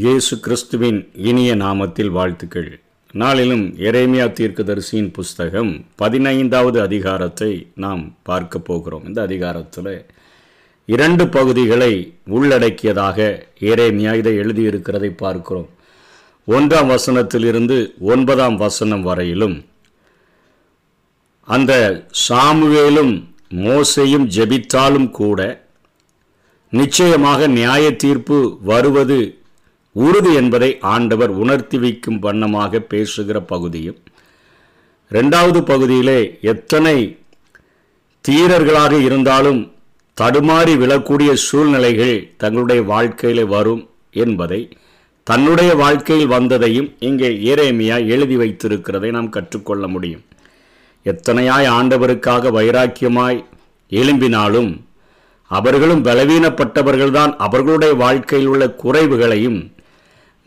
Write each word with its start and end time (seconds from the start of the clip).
இயேசு 0.00 0.34
கிறிஸ்துவின் 0.44 0.98
இனிய 1.28 1.50
நாமத்தில் 1.54 2.10
வாழ்த்துக்கள். 2.16 2.68
நாளிலும் 3.14 3.62
எரேமியா 3.88 4.26
தீர்க்கதரிசியின் 4.38 5.08
புஸ்தகம் 5.10 5.70
பதினைந்தாவது 5.96 6.78
அதிகாரத்தை 6.80 7.48
நாம் 7.74 8.02
பார்க்க 8.22 8.58
போகிறோம். 8.58 9.04
இந்த 9.04 9.22
அதிகாரத்தில் 9.22 10.04
இரண்டு 10.84 11.28
பகுதிகளை 11.28 11.90
உள்ளடக்கியதாக 12.30 13.46
எரேமியா 13.70 14.12
இதை 14.16 14.34
எழுதியிருக்கிறதை 14.42 15.10
பார்க்கிறோம். 15.14 15.68
ஒன்றாம் 16.48 16.92
வசனத்திலிருந்து 16.94 17.78
ஒன்பதாம் 18.12 18.56
வசனம் 18.56 19.02
வரையிலும் 19.02 19.56
அந்த 21.48 21.72
சாமுவேலும் 22.28 23.14
மோசையும் 23.66 24.28
ஜெபித்தாலும் 24.36 25.10
கூட 25.10 25.40
நிச்சயமாக 26.72 27.48
நியாய 27.58 27.96
தீர்ப்பு 27.96 28.38
வருவது 28.64 29.20
உறுதி 29.98 30.32
என்பதை 30.34 30.70
ஆண்டவர் 30.92 31.32
உணர்த்தி 31.42 31.78
வைக்கும் 31.78 32.18
வண்ணமாக 32.18 32.80
பேசுகிற 32.92 33.38
பகுதியும் 33.52 33.98
ரெண்டாவது 35.10 35.60
பகுதியிலே 35.62 36.20
எத்தனை 36.52 36.96
தீரர்களாக 38.24 38.94
இருந்தாலும் 39.00 39.60
தடுமாறி 40.16 40.74
விழக்கூடிய 40.74 41.30
சூழ்நிலைகள் 41.46 42.16
தங்களுடைய 42.36 42.82
வாழ்க்கையில் 42.82 43.44
வரும் 43.46 43.82
என்பதை 44.14 44.60
தன்னுடைய 45.26 45.70
வாழ்க்கையில் 45.74 46.32
வந்ததையும் 46.32 46.88
இங்கே 46.98 47.30
ஏரேமியா 47.50 47.96
எழுதி 48.06 48.36
வைத்திருக்கிறதை 48.36 49.10
நாம் 49.10 49.28
கற்றுக்கொள்ள 49.28 49.86
முடியும். 49.88 50.22
எத்தனையாய் 51.06 51.68
ஆண்டவருக்காக 51.78 52.50
வைராக்கியமாய் 52.58 53.38
எழும்பினாலும் 53.92 54.70
அவர்களும் 55.50 56.04
பலவீனப்பட்டவர்கள்தான் 56.04 57.32
அவர்களுடைய 57.36 57.94
வாழ்க்கையில் 57.94 58.48
உள்ள 58.48 58.64
குறைவுகளையும் 58.82 59.60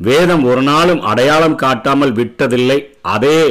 வேதம் 0.07 0.43
ஒரு 0.51 0.61
நாளும் 0.69 1.01
அடையாளம் 1.09 1.57
காட்டாமல் 1.63 2.13
விட்டதில்லை. 2.19 2.79
அதே 3.13 3.41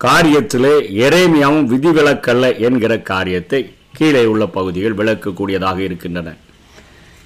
காரியத்திலே 0.00 0.74
எரேமியாவும் 1.06 1.68
விதிவிலக்கல்ல 1.72 2.46
என்கிற 2.66 2.92
காரியத்தை 3.10 3.60
கீழே 3.98 4.24
உள்ள 4.32 4.44
பகுதிகள் 4.56 4.98
விளக்கக்கூடியதாக 5.00 5.78
இருக்கின்றன. 5.88 6.28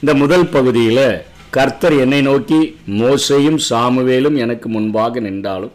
இந்த 0.01 0.15
முதல் 0.23 0.47
பகுதியில் 0.57 1.09
கர்த்தர் 1.57 1.97
என்னை 2.05 2.21
நோக்கி 2.29 2.61
மோசையும் 3.01 3.59
சாமுவேலும் 3.69 4.37
எனக்கு 4.45 4.69
முன்பாக 4.77 5.21
நின்றாலும் 5.27 5.75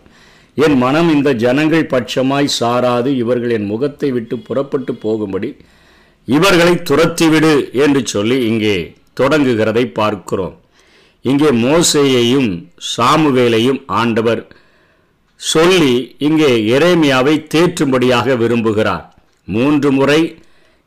என் 0.58 0.78
மனம் 0.84 1.10
இந்த 1.16 1.30
ஜனங்கள் 1.44 1.92
பட்சமாய் 1.94 2.56
சாராது 2.60 3.10
இவர்கள் 3.24 3.56
என் 3.58 3.70
முகத்தை 3.74 4.10
விட்டு 4.18 4.38
புறப்பட்டு 4.48 4.94
போகும்படி 5.06 5.50
இவர்களை 6.28 6.74
துரத்திவிடு 6.90 7.54
என்று 7.84 8.02
சொல்லி 8.14 8.38
இங்கே 8.50 8.78
தொடங்குகிறதை 9.20 9.86
பார்க்கிறோம். 10.00 10.56
இங்கே 11.22 11.50
மோசையையும் 11.50 12.50
சாமுவேலையும் 12.98 13.82
ஆண்டவர் 13.86 14.42
சொல்லி 15.36 16.16
இங்கே 16.18 16.50
எரேமியாவை 16.78 17.36
தேற்றும்படியாக 17.54 18.36
விரும்புகிறார். 18.38 19.06
மூன்று 19.44 19.92
முறை 19.92 20.22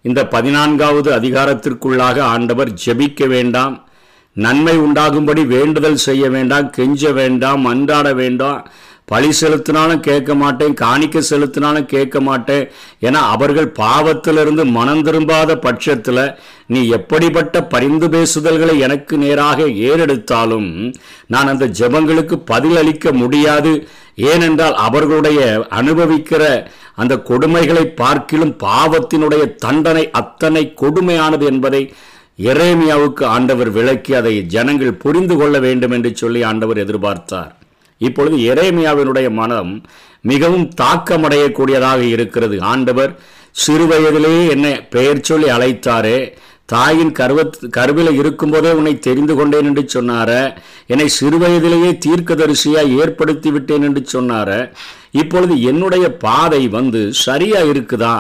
இந்த 0.03 0.29
பதினான்காவது 0.29 1.11
அதிகாரத்திற்குள்ளாக 1.19 2.19
ஆண்டவர் 2.21 2.71
ஜெபிக்க 2.85 3.27
வேண்டாம். 3.27 3.89
நன்மை 4.33 4.77
உண்டாகும்படி 4.79 5.45
வேண்டுதல் 5.45 5.97
செய்ய 5.97 6.31
வேண்டாம். 6.31 6.71
கெஞ்ச 6.71 7.13
வேண்டாம். 7.13 7.65
அன்றாட 7.65 8.13
வேண்டாம். 8.13 8.61
பழி 9.09 9.31
செலுத்தினாலும் 9.41 10.05
கேட்க 10.07 10.35
மாட்டேன் 10.35 10.75
காணிக்க 10.75 11.23
செலுத்தினாலும் 11.31 11.87
கேட்க 11.87 12.21
மாட்டேன் 12.21 12.65
ஏன்னா 13.07 13.21
அவர்கள் 13.35 13.69
பாவத்திலிருந்து 13.79 14.65
மனம் 14.77 15.03
திரும்பாத 15.07 15.57
பட்சத்தில் 15.57 16.23
நீ 16.67 16.81
எப்படிப்பட்ட 16.99 17.65
பரிந்து 17.65 18.07
பேசுதல்களை 18.11 18.75
எனக்கு 18.79 19.17
நேராக 19.17 19.67
ஏறெடுத்தாலும் 19.89 20.71
நான் 21.27 21.51
அந்த 21.53 21.67
ஜெபங்களுக்கு 21.81 22.39
பதில் 22.53 22.77
அளிக்க 22.77 23.13
முடியாது. 23.13 23.75
ஏனென்றால் 24.33 24.77
அவர்களுடைய 24.87 25.41
அனுபவிக்கிற 25.79 26.43
அந்த 27.03 27.15
கொடுமைகளை 27.29 27.85
பார்க்கிலும் 28.01 28.55
பாவத்தினுடைய 28.65 29.45
தண்டனை 29.65 30.05
அத்தனை 30.21 30.63
கொடுமையானது 30.83 31.45
என்பதை 31.53 31.83
எரேமியாவுக்கு 32.51 33.25
ஆண்டவர் 33.25 33.71
விளக்கி 33.71 34.15
அதை 34.15 34.35
ஜனங்கள் 34.55 35.01
புரிந்து 35.05 35.37
கொள்ள 35.37 35.59
வேண்டும் 35.59 35.91
என்று 35.91 36.13
சொல்லி 36.17 36.43
ஆண்டவர் 36.43 36.83
எதிர்பார்த்தார். 36.85 37.53
இப்பொழுது 38.01 38.37
எரேமியாவினுடைய 38.53 39.31
மனம் 39.41 39.73
மிகவும் 40.21 40.67
தாக்கமடையக்கூடியதாக 40.81 42.01
இருக்கிறது. 42.15 42.61
ஆண்டவர் 42.61 43.13
சிறுவயதிலேயே 43.67 44.51
என்னை 44.51 44.75
பெயர் 44.95 45.27
சொல்லி 45.29 45.49
அழைத்தாரே 45.57 46.19
தாயின் 46.67 47.13
கருவ 47.13 47.41
கருவில 47.77 48.11
இருக்கும்போதே 48.21 48.71
உன்னை 48.71 48.99
தெரிந்து 48.99 49.35
கொண்டேன் 49.35 49.67
என்று 49.71 49.83
சொன்னார 49.95 50.31
என்னை 50.87 51.09
சிறுவயதிலேயே 51.19 51.91
தீர்க்கதரிசியாக 52.05 52.97
ஏற்படுத்தி 53.03 53.51
விட்டேன் 53.51 53.83
என்று 53.83 54.03
சொன்னார 54.15 54.51
இப்பொழுது 55.13 55.63
என்னுடைய 55.63 56.17
பாதை 56.17 56.69
வந்து 56.69 57.13
சரியா 57.13 57.61
இருக்குதா? 57.73 58.17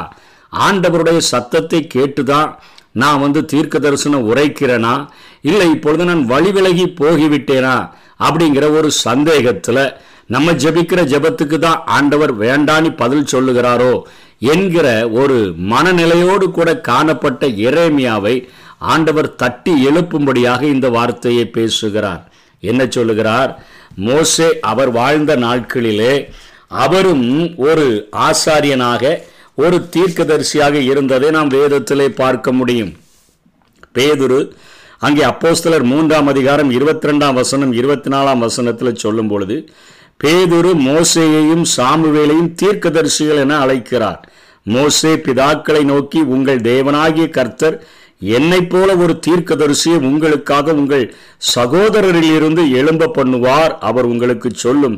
ஆண்டவருடைய 0.53 1.17
சத்தத்தை 1.17 1.89
கேட்டுதான் 1.95 2.51
நான் 2.93 3.21
வந்து 3.21 3.45
தீர்க்க 3.45 3.79
தரிசனம் 3.79 4.27
உரைக்கிறேனா? 4.33 4.95
இல்லை 5.41 5.71
இப்பொழுது 5.71 6.05
நான் 6.05 6.25
வழி 6.25 6.53
விலகி 6.53 6.87
போகிவிட்டேனா? 7.01 7.77
அப்படிங்கிற 8.21 8.77
ஒரு 8.77 8.91
சந்தேகத்தில் 8.91 9.97
நம்ம 10.27 10.53
ஜெபிக்கிற 10.53 11.01
ஜெபத்துக்கு 11.13 11.59
தான் 11.59 11.83
ஆண்டவர் 11.87 12.39
வேண்டான்னு 12.39 12.97
பதில் 12.97 13.31
சொல்லுகிறாரோ 13.33 14.03
என்கிற 14.39 15.11
ஒரு 15.11 15.55
மனநிலையோடு 15.57 16.51
கூட 16.51 16.81
காணப்பட்ட 16.81 17.47
இறைமையாவை 17.47 18.49
ஆண்டவர் 18.79 19.35
தட்டி 19.35 19.87
எழுப்பும்படியாக 19.87 20.63
இந்த 20.63 20.89
வார்த்தையை 20.89 21.45
பேசுகிறார். 21.47 22.33
என்ன 22.61 22.87
சொல்லுகிறார்? 22.91 23.63
மோசே 23.97 24.59
அவர் 24.61 24.91
வாழ்ந்த 24.91 25.37
நாட்களிலே 25.37 26.29
அவரும் 26.69 27.57
ஒரு 27.57 28.09
ஆசாரியனாக 28.17 29.19
ஒரு 29.55 29.89
தீர்க்கதரிசியாக 29.97 30.75
இருந்ததை 30.75 31.31
நாம் 31.31 31.51
வேதத்திலே 31.51 32.09
பார்க்க 32.09 32.53
முடியும். 32.53 32.93
பேதுரு 33.95 34.53
அங்கே 35.07 35.23
அப்போஸ்தலர் 35.31 35.85
மூன்றாம் 35.93 36.29
அதிகாரம் 36.33 36.71
இருபத்தி 36.77 37.09
ரெண்டாம் 37.09 37.39
வசனம் 37.39 37.73
இருபத்தி 37.79 38.11
நாலாம் 38.15 38.43
வசனத்தில் 38.45 39.01
சொல்லும் 39.03 39.31
பொழுது 39.33 39.57
பேதுரு 40.23 40.71
மோசேயையும் 40.87 41.65
சாமுவேலையும் 41.77 42.49
தீர்க்கதரிசிகள் 42.61 43.41
என 43.43 43.59
அழைக்கிறார். 43.65 44.21
மோசே 44.67 45.13
பிதாக்களை 45.27 45.83
நோக்கி 45.91 46.21
உங்கள் 46.35 46.63
தேவனாகிய 46.69 47.27
கர்த்தர் 47.37 47.77
என்னைப் 48.39 48.71
போல 48.73 48.89
ஒரு 49.05 49.17
தீர்க்கதரிசியை 49.27 49.99
உங்களுக்காக 50.11 50.75
உங்கள் 50.81 51.05
சகோதரரிலிருந்து 51.57 52.65
எழும்ப 52.81 53.11
பண்ணுவார். 53.19 53.75
அவர் 53.89 54.11
உங்களுக்கு 54.13 54.51
சொல்லும் 54.65 54.97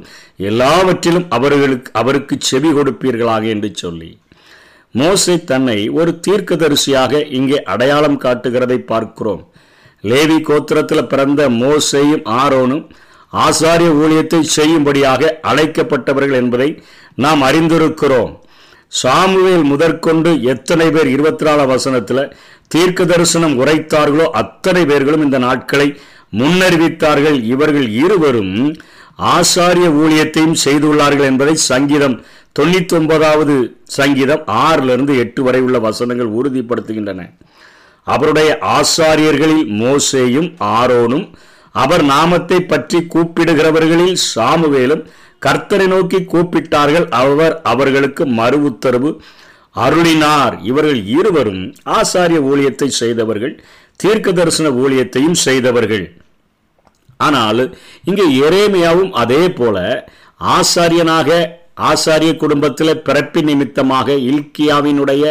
எல்லாவற்றிலும் 0.51 1.27
அவர்களுக்கு 1.39 1.91
அவருக்கு 2.03 2.37
செவி 2.51 2.73
கொடுப்பீர்களாக 2.79 3.45
என்று 3.57 3.73
சொல்லி. 3.85 4.13
மோசை 4.95 5.39
தன்னை 5.53 5.79
ஒரு 6.01 6.13
தீர்க்கதரிசியாக 6.29 7.27
இங்கே 7.41 7.61
அடையாளம் 7.75 8.23
காட்டுகிறதை 8.27 8.81
பார்க்கிறோம். 8.95 9.45
லேவி 10.11 10.39
கோத்திரத்தில் 10.49 11.09
பிறந்த 11.13 11.43
மோசையும் 11.63 12.25
ஆரோனும் 12.43 12.85
ஆசாரிய 13.47 13.91
ஊழியத்தை 14.03 14.41
செய்யும்படியாக 14.57 15.31
அழைக்கப்பட்டவர்கள் 15.51 16.41
என்பதை 16.43 16.69
நாம் 17.25 17.41
அறிந்திருக்கிறோம். 17.49 18.33
சாமுவேல் 19.03 19.65
முதற்கொண்டு 19.71 20.31
எத்தனை 20.53 20.87
பேர் 20.95 21.09
இருபத்தி 21.15 21.45
நாலாம் 21.47 21.73
வசனத்தில் 21.75 22.31
தீர்க்க 22.75 23.07
தரிசனம் 23.13 23.57
உரைத்தார்களோ 23.63 24.27
அத்தனை 24.43 24.83
பேர்களும் 24.91 25.25
இந்த 25.27 25.39
நாட்களை 25.47 25.89
முன்னறிவித்தார்கள். 26.41 27.39
இவர்கள் 27.55 27.89
இருவரும் 28.03 28.55
ஆசாரிய 29.35 29.89
ஊழியத்தையும் 30.03 30.57
செய்துள்ளார்கள் 30.65 31.29
என்பதை 31.33 31.55
சங்கீதம் 31.71 32.17
தொண்ணூத்தி 32.59 32.95
ஒன்பதாவது 32.99 33.55
சங்கீதம் 33.99 34.45
ஆறிலிருந்து 34.65 35.15
எட்டு 35.25 35.41
வரை 35.47 35.61
உள்ள 35.67 35.79
வசனங்கள் 35.87 36.35
உறுதிப்படுத்துகின்றன. 36.39 37.23
அவருடைய 38.13 38.51
ஆசாரியர்களில் 38.79 39.67
மோசேயும் 39.83 40.51
ஆரோனும் 40.79 41.27
அவர் 41.75 42.05
நாமத்தை 42.13 42.59
பற்றி 42.73 42.99
கூப்பிடுகிறவர்களில் 43.15 44.19
சாமுவேலும் 44.35 45.03
கர்த்தரை 45.47 45.87
நோக்கி 45.93 46.19
கூப்பிட்டார்கள். 46.33 47.07
அவர் 47.23 47.55
அவர்களுக்கு 47.71 48.23
மறு 48.39 48.59
உத்தரவு 48.69 49.11
அருளினார். 49.85 50.55
இவர்கள் 50.71 51.01
இருவரும் 51.17 51.65
ஆசாரிய 51.99 52.39
ஊழியத்தை 52.51 52.89
செய்தவர்கள் 53.01 53.55
தீர்க்க 54.01 54.33
தரிசன 54.39 54.71
ஊழியத்தையும் 54.83 55.37
செய்தவர்கள். 55.47 56.07
ஆனால் 57.27 57.61
இங்கே 58.09 58.25
எரேமியாவும் 58.47 59.13
அதே 59.23 59.43
போல 59.59 59.77
ஆசாரியனாக 60.57 61.31
ஆசாரிய 61.91 62.33
குடும்பத்தில் 62.43 63.03
பிறப்பி 63.07 63.41
நிமித்தமாக 63.49 64.09
இல்கியாவினுடைய 64.31 65.25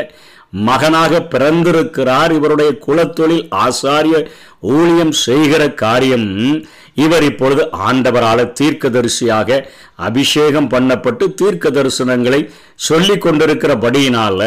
மகனாக 0.68 1.22
பிறந்திருக்கிறார். 1.34 2.32
இவருடைய 2.32 2.72
குலத்தொழில் 2.88 3.46
ஆசாரிய 3.66 4.16
ஊழியம் 4.60 5.12
செய்கிற 5.12 5.74
காரியம். 5.74 6.30
இவர் 6.94 7.24
இப்பொழுது 7.24 7.64
ஆண்டவரால 7.88 8.40
தீர்க்கதரிசியாக 8.60 9.60
அபிஷேகம் 9.96 10.70
பண்ணப்பட்டு 10.70 11.26
தீர்க்க 11.34 11.70
தரிசனங்களை 11.70 12.40
சொல்லி 12.76 13.16
கொண்டிருக்கிறபடியினால 13.18 14.42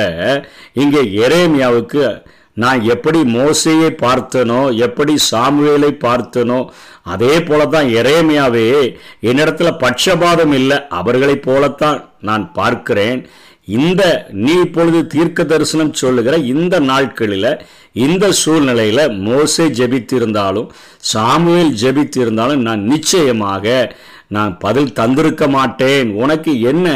இங்கே 0.73 1.03
எரேமியாவுக்கு 1.27 2.23
நான் 2.63 2.81
எப்படி 2.83 3.21
மோசையை 3.23 3.91
பார்த்தனோ 4.05 4.61
எப்படி 4.87 5.15
சாமுவேலை 5.31 5.91
பார்த்தனோ 6.07 6.61
அதே 7.03 7.35
போலத்தான் 7.43 7.89
எரேமியாவே 8.01 8.97
என்னிடத்துல 9.23 9.69
பட்சபாதம் 9.85 10.53
இல்லை. 10.53 10.79
அவர்களைப் 10.89 11.43
போலத்தான் 11.43 12.01
நான் 12.21 12.53
பார்க்கிறேன். 12.53 13.21
இந்த 13.77 14.03
நீ 14.45 14.53
இப்பொழுது 14.65 15.01
தீர்க்க 15.15 15.45
தரிசனம் 15.53 15.97
சொல்லுகிற 16.03 16.35
இந்த 16.53 16.75
நாட்களில் 16.91 17.51
இந்த 18.07 18.25
சூழ்நிலையில் 18.43 19.03
மோசே 19.27 19.67
ஜெபித்திருந்தாலும் 19.79 20.69
சாமுவேல் 21.13 21.73
ஜெபித்திருந்தாலும் 21.83 22.63
நான் 22.69 22.85
நிச்சயமாக 22.93 23.67
நான் 24.37 24.53
பதில் 24.63 24.91
தந்திருக்க 24.99 25.45
மாட்டேன். 25.55 26.09
உனக்கு 26.23 26.53
என்ன 26.71 26.87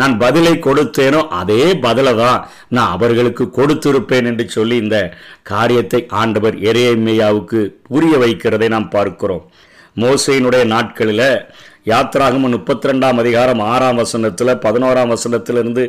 நான் 0.00 0.14
பதிலை 0.22 0.52
கொடுத்தேனோ 0.66 1.20
அதே 1.40 1.64
பதிலை 1.86 2.12
தான் 2.20 2.44
நான் 2.76 2.92
அவர்களுக்கு 2.96 3.44
கொடுத்திருப்பேன் 3.58 4.28
என்று 4.30 4.44
சொல்லி 4.56 4.76
இந்த 4.84 4.98
காரியத்தை 5.52 6.00
ஆண்டவர் 6.22 6.56
எரேமையாவுக்கு 6.70 7.60
புரிய 7.88 8.14
வைக்கிறதை 8.24 8.68
நாம் 8.76 8.94
பார்க்கிறோம். 8.96 9.44
மோசையினுடைய 9.96 10.64
நாட்களில் 10.74 11.28
யாத்ராகம 11.88 12.48
முப்பத்தி 12.54 12.88
ரெண்டாம் 12.88 13.18
அதிகாரம் 13.22 13.60
ஆறாம் 13.72 13.98
வசனத்தில் 14.00 14.50
பதினோராம் 14.64 15.12
வசனத்திலிருந்து 15.14 15.84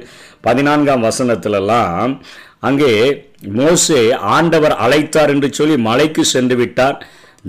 பதினான்காம் 0.46 1.04
வசனத்திலெல்லாம் 1.08 2.12
அங்கே 2.68 2.92
மோசே 3.58 4.00
ஆண்டவர் 4.36 4.76
அழைத்தார் 4.86 5.34
என்று 5.34 5.50
சொல்லி 5.58 5.76
மலைக்கு 5.88 6.24
சென்று 6.34 6.56
விட்டார். 6.62 6.98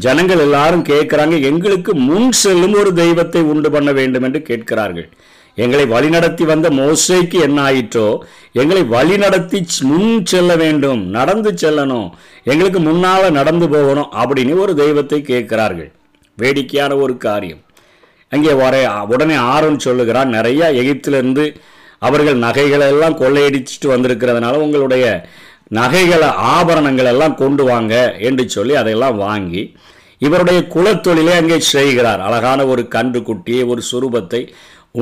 ஜனங்கள் 0.07 0.43
எல்லாரும் 0.47 0.85
கேட்கிறாங்க 0.91 1.37
எங்களுக்கு 1.51 1.95
முன் 2.09 2.29
செல்லும் 2.43 2.77
ஒரு 2.83 2.93
தெய்வத்தை 3.03 3.43
உண்டு 3.53 3.71
பண்ண 3.71 3.91
வேண்டும் 4.01 4.27
என்று 4.29 4.43
கேட்கிறார்கள். 4.51 5.09
எங்களை 5.59 5.87
வழிநடத்தி 5.95 6.45
வந்த 6.53 6.69
மோசைக்கு 6.83 7.39
என்ன 7.47 7.59
ஆயிற்றோ 7.69 8.07
எங்களை 8.61 8.85
வழிநடத்தி 8.97 9.61
முன் 9.91 10.13
செல்ல 10.33 10.53
வேண்டும் 10.63 11.03
நடந்து 11.19 11.51
செல்லணும் 11.63 12.09
எங்களுக்கு 12.53 12.81
முன்னால் 12.89 13.37
நடந்து 13.41 13.69
போகணும் 13.75 14.13
அப்படின்னு 14.23 14.63
ஒரு 14.67 14.75
தெய்வத்தை 14.85 15.21
கேட்கிறார்கள். 15.33 15.93
வேடிக்கையான 16.39 16.93
ஒரு 17.05 17.17
காரியம். 17.27 17.61
அங்கே 18.33 18.53
வர 18.63 18.75
உடனே 19.13 19.37
ஆரோன் 19.53 19.85
சொல்லுகிறான் 19.87 20.35
நிறையா 20.37 20.67
எகிப்திலிருந்து 20.81 21.45
அவர்கள் 22.07 22.39
நகைகளை 22.45 22.87
எல்லாம் 22.93 23.19
கொள்ளையடிச்சிட்டு 23.23 23.89
வந்திருக்கிறதுனால 23.95 24.61
உங்களுடைய 24.67 25.07
நகைகளை 25.79 26.29
ஆபரணங்கள் 26.55 27.11
எல்லாம் 27.13 27.39
கொண்டு 27.43 27.65
வாங்க 27.65 27.95
என்று 28.29 28.45
சொல்லி 28.57 28.75
அதையெல்லாம் 28.81 29.19
வாங்கி 29.27 29.63
இவருடைய 30.21 30.59
குலத்தொழிலை 30.75 31.33
அங்கே 31.39 31.57
செய்கிறார். 31.75 32.21
அழகான 32.27 32.61
ஒரு 32.73 32.83
கன்று 32.95 33.21
குட்டியை 33.29 33.63
ஒரு 33.73 33.83
சுரூபத்தை 33.91 34.41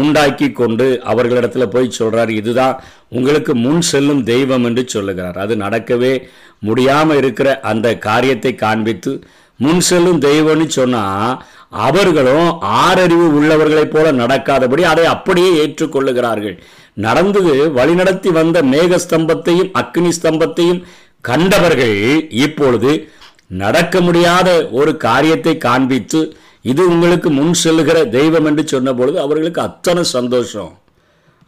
உண்டாக்கி 0.01 0.49
கொண்டு 0.53 0.87
அவர்களிடத்துல 1.13 1.65
போய் 1.75 1.97
சொல்றார் 1.99 2.31
இதுதான் 2.41 2.77
உங்களுக்கு 3.09 3.53
முன் 3.65 3.83
செல்லும் 3.91 4.23
தெய்வம் 4.25 4.65
என்று 4.65 4.85
சொல்லுகிறார். 4.89 5.39
அது 5.45 5.55
நடக்கவே 5.65 6.13
முடியாமல் 6.69 7.21
இருக்கிற 7.23 7.49
அந்த 7.71 7.89
காரியத்தை 8.09 8.53
காண்பித்து 8.65 9.13
முன் 9.61 9.83
செல்லும் 9.89 10.21
தெய்வம்னு 10.21 10.67
சொன்னால் 10.79 11.35
அவர்களும் 11.71 12.49
ஆறறிவு 12.83 13.27
உள்ளவர்களைப் 13.39 13.93
போல 13.93 14.13
நடக்காதபடி 14.13 14.83
அதை 14.93 15.05
அப்படியே 15.05 15.51
ஏற்றுக்கொள்ளுகிறார்கள். 15.65 16.57
நடந்து 16.95 17.41
வழிநடத்தி 17.79 18.31
வந்த 18.39 18.63
மேக 18.63 18.99
ஸ்தம்பத்தையும் 19.05 19.71
அக்னி 19.81 20.11
ஸ்தம்பத்தையும் 20.19 20.83
கண்டவர்கள் 21.21 21.97
இப்பொழுது 22.45 22.93
நடக்க 23.63 24.01
முடியாத 24.01 24.49
ஒரு 24.81 24.93
காரியத்தை 24.97 25.55
காண்பித்து 25.59 26.21
இது 26.63 26.83
உங்களுக்கு 26.89 27.31
முன் 27.31 27.55
செல்லுகிற 27.63 27.99
தெய்வம் 28.09 28.45
என்று 28.45 28.63
சொன்ன 28.73 28.93
பொழுது 28.95 29.19
அவர்களுக்கு 29.21 29.61
அத்தனை 29.61 30.03
சந்தோஷம். 30.05 30.73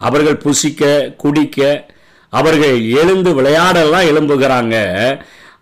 அவர்கள் 0.01 0.43
புசிக்க 0.45 1.13
குடிக்க 1.23 1.89
அவர்கள் 2.33 2.77
எழுந்து 3.01 3.35
விளையாடலாம் 3.35 4.09
எழும்புகிறாங்க. 4.11 4.77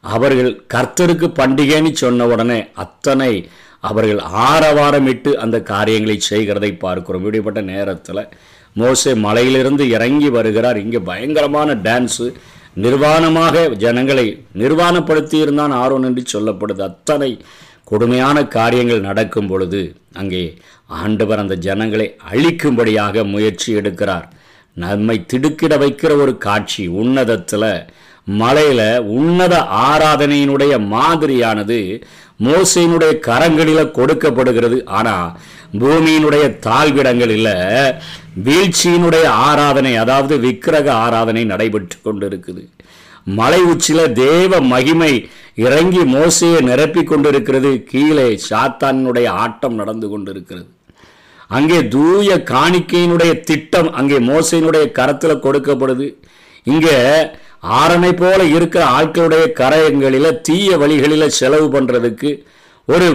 அவர்கள் 0.04 0.52
கர்த்தருக்கு 0.74 1.26
பண்டிகைன்னு 1.40 1.92
சொன்ன 2.02 2.26
உடனே 2.26 2.60
அத்தனை 2.84 3.32
அவர்கள் 3.88 4.20
ஆரவாரமிட்டு 4.52 5.30
அந்த 5.42 5.56
காரியங்களை 5.72 6.16
செய்கிறதை 6.20 6.70
பார்க்கிறோம். 6.84 7.22
இப்படிப்பட்ட 7.22 7.60
நேரத்தில் 7.72 8.28
மோசே 8.76 9.12
மலையிலிருந்து 9.26 9.84
இறங்கி 9.96 10.28
வருகிறார். 10.28 10.78
இங்கே 10.84 11.00
பயங்கரமான 11.10 11.74
டான்ஸு 11.86 12.26
நிர்வாணமாக 12.84 13.62
ஜனங்களை 13.84 14.26
நிர்வாணப்படுத்தி 14.58 15.36
இருந்தான் 15.44 15.72
ஆர்வம் 15.82 16.06
என்று 16.08 16.22
சொல்லப்படுது. 16.34 16.82
அத்தனை 16.90 17.30
கொடுமையான 17.84 18.44
காரியங்கள் 18.58 19.06
நடக்கும் 19.08 19.48
பொழுது 19.48 19.80
அங்கே 20.20 20.42
ஆண்டவர் 21.00 21.42
அந்த 21.44 21.54
ஜனங்களை 21.66 22.06
அழிக்கும்படியாக 22.32 23.24
முயற்சி 23.24 23.70
எடுக்கிறார். 23.80 24.28
நம்மை 24.76 25.16
திடுக்கிட 25.30 25.74
வைக்கிற 25.76 26.12
ஒரு 26.24 26.32
காட்சி 26.38 26.84
உன்னதத்தில் 27.02 27.72
மலையில 28.26 28.80
உன்னத 29.18 29.54
ஆராதனையினுடைய 29.90 30.72
மாதிரியானது 30.94 31.78
மோசையினுடைய 32.46 33.12
கரங்களில 33.28 33.80
கொடுக்கப்படுகிறது. 33.98 34.78
ஆனா 34.98 35.14
பூமியினுடைய 35.80 36.44
தாழ்விடங்களில் 36.66 37.54
வீழ்ச்சியினுடைய 38.46 39.26
ஆராதனை 39.48 39.92
அதாவது 40.02 40.34
விக்கிரக 40.46 40.86
ஆராதனை 41.06 41.42
நடைபெற்று 41.52 41.98
கொண்டிருக்குது. 42.06 42.62
மலை 43.38 43.60
உச்சில 43.72 44.00
தேவ 44.12 44.60
மகிமை 44.72 45.12
இறங்கி 45.66 46.02
மோசையை 46.14 46.60
நிரப்பி 46.70 47.02
கொண்டிருக்கிறது. 47.04 47.70
கீழே 47.90 48.28
சாத்தானுடைய 48.48 49.28
ஆட்டம் 49.44 49.78
நடந்து 49.80 50.08
கொண்டிருக்கிறது. 50.08 50.68
அங்கே 51.56 51.78
தூய 51.94 52.30
காணிக்கையினுடைய 52.52 53.32
திட்டம் 53.50 53.90
அங்கே 54.00 54.18
மோசையினுடைய 54.30 54.86
கரத்தில் 54.98 55.42
கொடுக்கப்படுது. 55.46 56.08
இங்கே 56.66 56.96
ஆரணை 57.62 58.12
போல 58.12 58.44
இருக்கிற 58.44 58.82
ஆட்களுடைய 58.98 59.44
கரையங்களில் 59.60 60.40
தீய 60.40 60.76
வழிகளில் 60.76 61.36
செலவு 61.40 61.80
பண்ணுறதுக்கு 61.80 62.30
ஒரு 62.88 63.08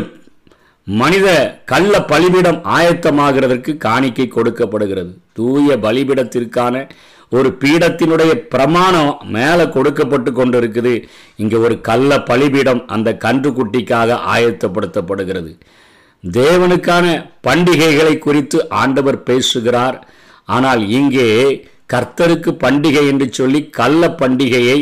மனித 0.87 1.27
கள்ள 1.65 1.93
பலிபீடம் 2.01 2.59
ஆயத்தமாகிறதற்கு 2.77 3.77
காணிக்கை 3.77 4.27
கொடுக்கப்படுகிறது. 4.27 5.11
தூய 5.33 5.77
பலிபீடத்திற்கான 5.77 6.89
ஒரு 7.29 7.57
பீடத்தினுடைய 7.61 8.33
பிரமாணம் 8.33 9.17
மேலே 9.35 9.69
கொடுக்கப்பட்டு 9.69 10.31
கொண்டிருக்குது. 10.31 11.03
இங்கே 11.35 11.55
ஒரு 11.55 11.81
கள்ள 11.81 12.19
பலிபீடம் 12.23 12.87
அந்த 12.87 13.17
கன்றுக்குட்டிக்காக 13.25 14.19
ஆயத்தப்படுத்தப்படுகிறது. 14.35 15.51
தேவனுக்கான 16.23 17.05
பண்டிகைகளை 17.47 18.17
குறித்து 18.17 18.69
ஆண்டவர் 18.69 19.23
பேசுகிறார். 19.23 20.07
ஆனால் 20.45 20.87
இங்கே 20.89 21.29
கர்த்தருக்கு 21.89 22.51
பண்டிகை 22.63 23.03
என்று 23.11 23.27
சொல்லி 23.31 23.61
கள்ள 23.79 24.07
பண்டிகையை 24.21 24.79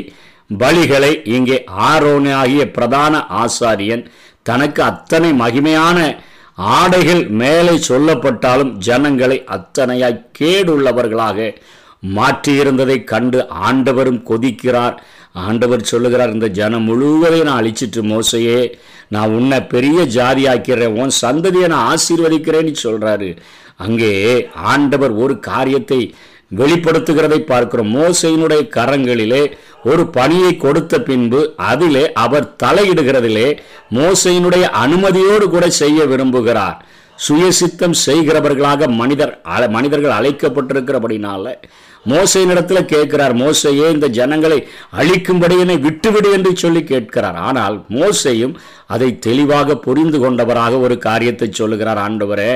பலிகளை 0.62 1.14
இங்கே 1.36 1.58
ஆரோனாகிய 1.89 2.63
பிரதான 2.72 3.24
ஆசாரியன் 3.44 4.04
தனக்கு 4.50 4.82
அத்தனை 4.84 5.30
மகிமையான 5.42 6.00
ஆடைகள் 6.77 7.22
மேலே 7.42 7.75
சொல்லப்பட்டாலும் 7.89 8.74
ஜனங்களை 8.88 9.38
அத்தனையாய் 9.56 10.20
கேடுள்ளவர்களாக 10.39 11.48
மாற்றியிருந்ததை 12.18 12.98
கண்டு 13.12 13.39
ஆண்டவரும் 13.68 14.22
கொதிக்கிறார். 14.30 14.96
ஆண்டவர் 15.44 15.89
சொல்லுகிறார் 15.92 16.34
இந்த 16.34 16.48
ஜனம் 16.58 16.88
முழுவதையும் 16.89 17.48
நான் 17.48 17.60
அழிச்சிட்டு 17.62 18.01
மோசையே 18.10 18.60
நான் 19.16 19.34
உன்னை 19.38 19.60
பெரிய 19.74 20.00
ஜாதி 20.18 20.44
ஆக்கிறேன் 20.51 20.98
உன் 21.01 21.13
சந்ததியை 21.22 21.68
நான் 21.74 21.88
ஆசீர்வதிக்கிறேன்னு 21.94 22.74
சொல்றாரு. 22.86 23.30
அங்கே 23.86 24.12
ஆண்டவர் 24.72 25.13
ஒரு 25.24 25.36
காரியத்தை 25.50 26.00
வெளிப்படுத்துகிறதை 26.52 27.40
பார்க்கிறோம். 27.52 27.92
மோசையினுடைய 28.00 28.62
கரங்களிலே 28.78 29.44
ஒரு 29.92 30.04
பணியை 30.18 30.52
கொடுத்த 30.64 31.02
பின்பு 31.08 31.40
அதிலே 31.72 32.04
அவர் 32.26 32.52
தலையிடுகிறதிலே 32.64 33.48
மோசையினுடைய 34.00 34.66
அனுமதியோடு 34.84 35.48
கூட 35.56 35.66
செய்ய 35.82 36.06
விரும்புகிறார். 36.12 36.78
சுயசித்தம் 37.26 37.96
செய்கிறவர்களாக 38.06 38.88
மனிதர் 39.02 39.34
மனிதர்கள் 39.76 40.18
அழைக்கப்பட்டிருக்கிறபடினால 40.20 41.56
மோசையினிடத்துல 42.12 42.80
கேட்கிறார் 42.94 43.34
மோசையே 43.42 43.86
இந்த 43.96 44.08
ஜனங்களை 44.18 44.58
அழிக்கும்படி 45.02 45.58
என்னை 45.64 45.78
விட்டுவிடு 45.86 46.30
என்று 46.38 46.52
சொல்லி 46.64 46.82
கேட்கிறார். 46.90 47.38
ஆனால் 47.50 47.76
மோசையும் 47.98 48.56
அதை 48.96 49.10
தெளிவாக 49.28 49.78
புரிந்து 49.86 50.20
கொண்டவராக 50.24 50.80
ஒரு 50.88 50.98
காரியத்தை 51.08 51.50
சொல்லுகிறார். 51.52 52.02
ஆண்டவரே 52.08 52.54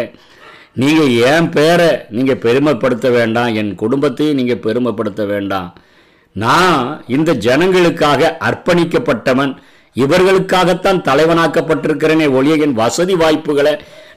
நீங்கள் 0.82 1.12
என் 1.30 1.50
பேரை 1.56 1.90
நீங்கள் 2.16 2.42
பெருமைப்படுத்த 2.46 3.08
வேண்டாம்? 3.18 3.52
என் 3.60 3.72
குடும்பத்தையும் 3.82 4.38
நீங்கள் 4.40 4.64
பெருமைப்படுத்த 4.66 5.24
வேண்டாம். 5.34 5.70
நான் 6.44 6.82
இந்த 7.16 7.32
ஜனங்களுக்காக 7.46 8.32
அர்ப்பணிக்கப்பட்டவன். 8.48 9.54
இவர்களுக்காகத்தான் 9.96 11.00
தலைவனாக்கப்பட்டிருக்கிறேனே 11.10 12.28
ஒழிய 12.40 12.58
என் 12.66 12.76
வசதி 12.82 13.16
வாய்ப்புகளை 13.22 13.74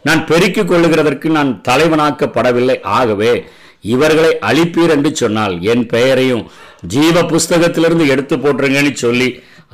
நான் 0.09 0.23
பெருக்கிக் 0.31 0.71
கொள்ளுகிறதற்கு 0.71 1.29
நான் 1.39 1.53
தலைவனாக்கப்படவில்லை. 1.69 2.77
ஆகவே 2.99 3.33
இவர்களை 3.95 4.33
அழிப்பீர் 4.51 4.95
என்று 4.97 5.11
சொன்னால் 5.23 5.55
என் 5.73 5.85
பெயரையும் 5.95 6.45
ஜீவ 6.95 7.23
புஸ்தகத்திலிருந்து 7.33 8.05
எடுத்து 8.15 8.37
போட்டுருங்கன்னு 8.37 8.93
சொல்லி 9.05 9.29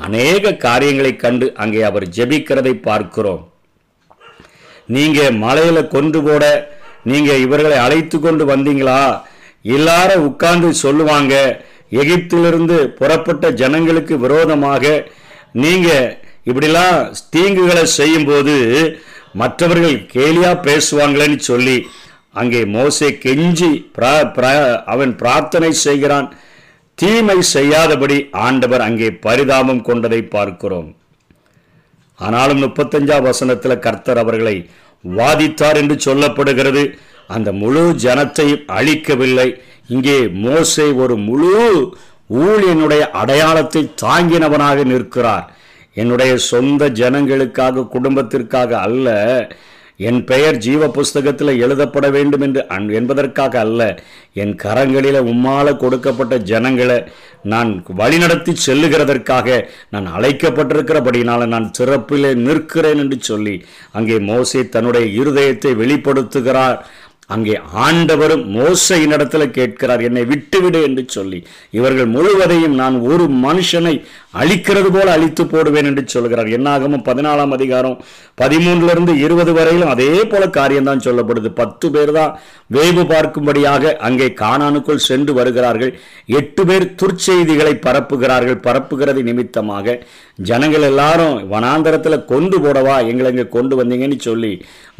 அநேக 0.06 0.54
காரியங்களை 0.66 1.12
கண்டு 1.16 1.46
அங்கே 1.62 1.82
அவர் 1.90 2.06
ஜெபிக்கிறதை 2.16 2.74
பார்க்கிறோம். 2.88 3.42
நீங்கள் 4.94 5.38
மலையில் 5.44 5.92
கொண்டு 5.94 6.18
போட 6.26 6.44
நீங்க 7.06 7.32
இவர்களை 7.36 7.76
அழைத்து 7.76 8.20
கொண்டு 8.20 8.56
வந்தீங்களா? 8.56 9.22
எல்லார 9.64 10.14
உட்கார்ந்து 10.14 10.74
சொல்லுவாங்க. 10.74 11.64
எகிப்திலிருந்து 11.90 12.88
புறப்பட்ட 12.88 13.50
ஜனங்களுக்கு 13.50 14.18
விரோதமாக 14.18 15.06
நீங்க 15.52 16.18
இப்படிலாம் 16.46 17.14
தீங்குகளை 17.36 17.82
செய்யும்போது 17.82 18.54
மற்றவர்கள் 19.32 20.06
கேலியா 20.12 20.52
பேசுவாங்களேன்னு 20.66 21.38
சொல்லி 21.38 21.86
அங்கே 22.32 22.64
மோசே 22.64 23.18
கெஞ்சி 23.24 23.70
பிரா- 23.98 24.30
பிரா- 24.36 24.82
அவன் 24.84 25.16
பிரார்த்தனை 25.16 25.72
செய்கிறான். 25.72 26.34
தீமை 26.94 27.42
செய்யாதபடி 27.42 28.28
ஆண்டவர் 28.32 28.80
அங்கே 28.80 29.10
பரிதாபம் 29.10 29.82
கொண்டதை 29.82 30.22
பார்க்கிறோம். 30.22 30.96
ஆனாலும் 32.14 32.62
முப்பத்தஞ்சாம் 32.62 33.30
வசனத்துல 33.30 33.78
கர்த்தர் 33.78 34.18
அவர்களை 34.18 34.70
வாதித்தார் 35.04 35.76
என்று 35.76 35.96
சொல்லப்படுகிறது. 36.04 36.92
அந்த 37.28 37.52
முழு 37.52 37.82
ஜனத்தையும் 38.02 38.66
அழிக்கவில்லை. 38.78 39.48
இங்கே 39.88 40.18
மோசை 40.24 40.94
ஒரு 40.94 41.16
முழு 41.16 41.92
ஊழியனுடைய 42.30 43.00
அடையாளத்தை 43.10 43.90
தாங்கினவனாக 44.02 44.84
நிற்கிறார். 44.84 45.54
என்னுடைய 45.94 46.36
சொந்த 46.36 46.88
ஜனங்களுக்காக 46.88 47.88
குடும்பத்திற்காக 47.88 48.78
அல்ல 48.78 49.08
என் 49.98 50.24
பெயர் 50.24 50.56
ஜீவ 50.56 50.88
புஸ்தகத்தில் 50.88 51.60
எழுதப்பட 51.60 52.10
வேண்டும் 52.10 52.40
என்று 52.40 52.64
அன்- 52.68 52.92
என்பதற்காக 52.94 53.60
அல்ல. 53.60 54.02
என் 54.34 54.56
கரங்களில் 54.64 55.22
உம்மால 55.22 55.76
கொடுக்கப்பட்ட 55.76 56.36
ஜனங்களை 56.38 57.04
நான் 57.42 57.84
வழிநடத்தி 57.98 58.56
செல்லுகிறதற்காக 58.66 59.64
நான் 59.90 60.14
அழைக்கப்பட்டிருக்கிறபடினால 60.16 61.46
நான் 61.46 61.70
சிறப்பிலே 61.78 62.34
நிற்கிறேன் 62.34 62.98
என்று 62.98 63.16
சொல்லி 63.20 63.64
அங்கே 63.92 64.18
மோசை 64.18 64.68
தன்னுடைய 64.68 65.22
இருதயத்தை 65.22 65.74
வெளிப்படுத்துகிறார். 65.74 66.78
அங்கே 67.28 67.60
ஆண்டவரும் 67.76 68.44
மோசையின் 68.44 69.12
இடத்துல 69.12 69.50
கேட்கிறார் 69.50 70.00
என்னை 70.00 70.24
விட்டுவிடு 70.24 70.82
என்று 70.82 71.04
சொல்லி. 71.06 71.46
இவர்கள் 71.70 72.06
முழுவதையும் 72.06 72.74
நான் 72.74 72.98
ஒரு 72.98 73.24
மனுஷனை 73.24 74.04
அழிக்கிறது 74.40 74.90
போல 74.94 75.06
அழித்து 75.16 75.42
போடுவேன் 75.52 75.88
என்று 75.90 76.02
சொல்கிறார். 76.14 76.48
என்னாகமும் 76.56 77.04
பதினாலாம் 77.08 77.54
அதிகாரம் 77.56 77.96
பதிமூன்றுல 78.42 78.94
இருந்து 78.94 79.12
இருபது 79.24 79.52
வரையிலும் 79.58 79.92
அதே 79.94 80.10
போல 80.32 80.42
காரியம்தான் 80.58 81.04
சொல்லப்படுது. 81.06 81.50
பத்து 81.60 81.86
பேர் 81.94 82.12
தான் 82.18 82.32
வேவு 82.76 83.02
பார்க்கும்படியாக 83.12 83.94
அங்கே 84.08 84.28
காணானுக்குள் 84.42 85.06
சென்று 85.08 85.34
வருகிறார்கள். 85.38 85.92
எட்டு 86.40 86.64
பேர் 86.70 86.86
துர்ச்செய்திகளை 87.02 87.74
பரப்புகிறார்கள். 87.86 88.58
பரப்புகிறது 88.66 89.22
நிமித்தமாக 89.30 89.96
ஜனங்கள் 90.48 90.86
எல்லாரும் 90.90 91.36
வனாந்தரத்தில் 91.52 92.26
கொண்டு 92.32 92.56
போடவா 92.64 92.96
எங்களை 93.10 93.30
இங்கே 93.34 93.46
கொண்டு 93.56 93.74
வந்தீங்கன்னு 93.78 94.18
சொல்லி 94.28 94.52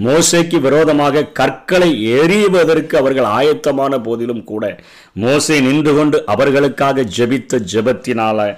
மோசைக்கு 0.07 0.59
விரோதமாக 0.67 1.25
கற்களை 1.41 1.91
எறிவதற்கு 2.21 2.95
அவர்கள் 3.01 3.29
ஆயத்தமான 3.39 3.99
போதிலும் 4.07 4.43
கூட 4.51 4.65
மோசை 5.25 5.59
நின்று 5.67 5.93
கொண்டு 5.99 6.19
அவர்களுக்காக 6.35 7.05
ஜெபித்த 7.17 7.61
ஜெபத்தினால 7.73 8.49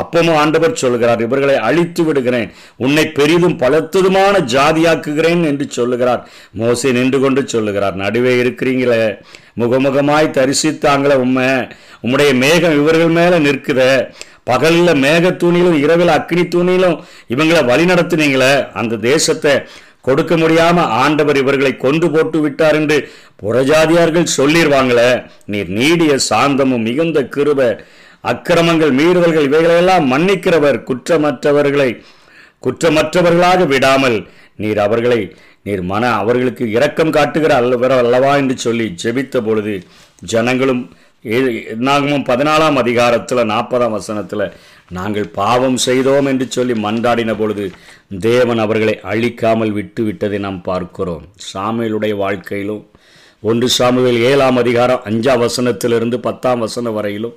அப்பமும் 0.00 0.38
ஆண்டவர் 0.42 0.80
சொல்கிறார் 0.82 1.20
இவர்களை 1.26 1.56
அழித்து 1.68 2.02
விடுகிறேன் 2.04 2.48
உன்னை 2.84 3.04
பெரிதும் 3.18 3.56
பலத்ததுமான 3.62 4.34
ஜாதியாக்குகிறேன் 4.54 5.42
என்று 5.50 5.66
சொல்லுகிறார். 5.78 6.22
மோசி 6.60 6.90
நின்று 6.98 7.20
கொண்டு 7.24 7.42
சொல்லுகிறார் 7.54 7.96
நடுவே 8.02 8.34
இருக்கிறீங்களே 8.42 9.02
முகமுகமாய் 9.62 10.34
தரிசித்தாங்களே 10.38 11.16
உண்மை 11.24 11.48
உம்முடைய 12.04 12.30
மேகம் 12.44 12.78
இவர்கள் 12.80 13.16
மேல 13.18 13.38
நிற்குத. 13.46 13.80
பகலில் 14.50 15.00
மேக 15.04 15.30
தூணிலும் 15.42 15.78
இரவில் 15.84 16.14
அக்னி 16.18 16.42
தூணிலும் 16.54 16.96
இவங்களை 17.34 17.60
வழி 17.70 17.84
நடத்துனீங்களே. 17.90 18.52
அந்த 18.80 18.98
தேசத்தை 19.10 19.54
கொடுக்க 20.06 20.34
முடியாம 20.36 20.78
ஆண்டவர் 21.02 21.38
இவர்களை 21.42 21.70
கொண்டு 21.84 22.06
போட்டு 22.14 22.38
விட்டார் 22.40 22.76
என்று 22.80 22.96
புறஜாதியார்கள் 23.42 24.34
சொல்லிடுவாங்களே 24.38 25.10
நீர் 25.52 25.70
நீடிய 25.78 26.12
சாந்தமும் 26.28 26.84
மிகுந்த 26.88 27.20
கிருப 27.36 27.60
அக்கிரமங்கள் 28.24 28.92
மீறுதல்கள் 28.92 29.44
இவைகளெல்லாம் 29.44 30.12
மன்னிக்கிறவர் 30.12 30.78
குற்றமற்றவர்களை 30.84 31.90
குற்றமற்றவர்களாக 32.62 33.66
விடாமல் 33.66 34.18
நீர் 34.56 34.78
அவர்களை 34.78 35.20
நீர் 35.62 35.82
மன 35.82 36.12
அவர்களுக்கு 36.14 36.70
இரக்கம் 36.70 37.10
காட்டுகிற 37.10 37.54
அல்லவர் 37.54 37.92
அல்லவா 37.92 38.36
என்று 38.36 38.58
சொல்லி 38.58 38.94
ஜெபித்த 39.02 39.40
பொழுது 39.40 39.74
ஜனங்களும் 40.24 40.82
ஏ- 41.24 41.66
பதினாலாம் 42.28 42.76
அதிகாரத்தில் 42.76 43.50
நாற்பதாம் 43.50 43.90
வசனத்தில் 43.90 44.44
நாங்கள் 44.90 45.28
பாவம் 45.32 45.76
செய்தோம் 45.78 46.26
என்று 46.26 46.50
சொல்லி 46.50 46.74
மன்றாடின 46.80 47.34
பொழுது 47.34 47.64
தேவன் 48.20 48.58
அவர்களை 48.58 49.00
அழிக்காமல் 49.04 49.70
விட்டு 49.70 50.02
விட்டதை 50.02 50.38
நாம் 50.38 50.62
பார்க்கிறோம். 50.62 51.22
சாமியலுடைய 51.48 52.16
வாழ்க்கையிலும் 52.16 52.82
ஒன்று 53.42 53.68
சாமுவேல் 53.70 54.20
ஏழாம் 54.22 54.56
அதிகாரம் 54.56 55.02
அஞ்சாம் 55.04 55.42
வசனத்திலிருந்து 55.42 56.16
பத்தாம் 56.20 56.58
வசனம் 56.58 56.92
வரையிலும் 56.92 57.34